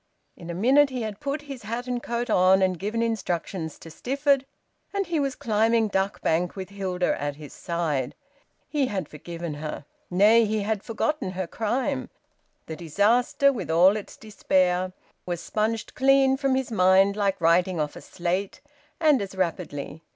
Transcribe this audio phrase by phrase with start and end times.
[0.35, 3.91] In a minute he had put his hat and coat on and given instructions to
[3.91, 4.45] Stifford,
[4.95, 8.15] and he was climbing Duck Bank with Hilda at his side.
[8.67, 9.85] He had forgiven her.
[10.09, 12.09] Nay, he had forgotten her crime.
[12.65, 14.91] The disaster, with all its despair,
[15.27, 18.59] was sponged clean from his mind like writing off a slate,
[18.99, 20.01] and as rapidly.